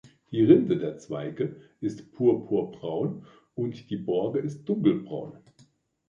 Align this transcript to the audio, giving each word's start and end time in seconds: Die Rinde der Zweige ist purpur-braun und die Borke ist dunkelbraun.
Die 0.31 0.43
Rinde 0.43 0.79
der 0.79 0.97
Zweige 0.97 1.57
ist 1.79 2.11
purpur-braun 2.13 3.27
und 3.53 3.87
die 3.91 3.97
Borke 3.97 4.39
ist 4.39 4.65
dunkelbraun. 4.65 5.37